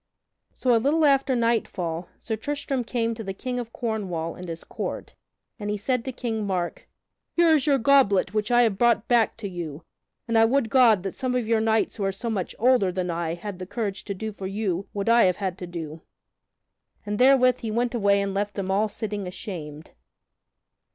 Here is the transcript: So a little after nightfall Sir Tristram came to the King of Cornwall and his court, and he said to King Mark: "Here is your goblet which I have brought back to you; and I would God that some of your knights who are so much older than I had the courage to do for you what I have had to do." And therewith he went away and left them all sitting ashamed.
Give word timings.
So 0.55 0.75
a 0.75 0.81
little 0.81 1.05
after 1.05 1.35
nightfall 1.35 2.09
Sir 2.17 2.35
Tristram 2.35 2.83
came 2.83 3.13
to 3.13 3.23
the 3.23 3.35
King 3.35 3.59
of 3.59 3.71
Cornwall 3.71 4.33
and 4.33 4.49
his 4.49 4.63
court, 4.63 5.13
and 5.59 5.69
he 5.69 5.77
said 5.77 6.03
to 6.05 6.11
King 6.11 6.47
Mark: 6.47 6.89
"Here 7.33 7.49
is 7.53 7.67
your 7.67 7.77
goblet 7.77 8.33
which 8.33 8.49
I 8.49 8.63
have 8.63 8.79
brought 8.79 9.07
back 9.07 9.37
to 9.37 9.47
you; 9.47 9.83
and 10.27 10.39
I 10.39 10.43
would 10.45 10.71
God 10.71 11.03
that 11.03 11.13
some 11.13 11.35
of 11.35 11.47
your 11.47 11.61
knights 11.61 11.97
who 11.97 12.03
are 12.03 12.11
so 12.11 12.31
much 12.31 12.55
older 12.57 12.91
than 12.91 13.11
I 13.11 13.35
had 13.35 13.59
the 13.59 13.67
courage 13.67 14.03
to 14.05 14.15
do 14.15 14.31
for 14.31 14.47
you 14.47 14.87
what 14.91 15.07
I 15.07 15.25
have 15.25 15.35
had 15.37 15.55
to 15.59 15.67
do." 15.67 16.01
And 17.05 17.19
therewith 17.19 17.59
he 17.59 17.69
went 17.69 17.93
away 17.93 18.23
and 18.23 18.33
left 18.33 18.55
them 18.55 18.71
all 18.71 18.87
sitting 18.87 19.27
ashamed. 19.27 19.91